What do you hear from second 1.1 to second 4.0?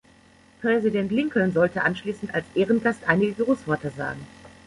Lincoln sollte anschließend als Ehrengast einige Grußworte